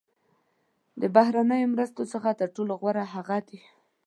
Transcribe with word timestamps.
د 1.01 1.03
بهرنیو 1.15 1.71
مرستو 1.73 2.03
څخه 2.13 2.29
تر 2.39 2.47
ټولو 2.55 2.73
غوره 2.81 3.03
هغه 3.13 3.37
دي. 3.47 3.59